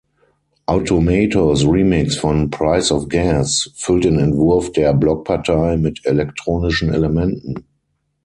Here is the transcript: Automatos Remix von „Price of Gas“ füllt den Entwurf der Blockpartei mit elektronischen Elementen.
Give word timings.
Automatos 0.67 1.63
Remix 1.63 2.15
von 2.15 2.49
„Price 2.49 2.89
of 2.91 3.07
Gas“ 3.07 3.69
füllt 3.75 4.05
den 4.05 4.17
Entwurf 4.17 4.71
der 4.71 4.95
Blockpartei 4.95 5.77
mit 5.77 6.03
elektronischen 6.07 6.91
Elementen. 6.91 7.67